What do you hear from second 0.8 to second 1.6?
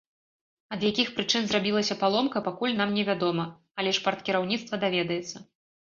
якіх прычын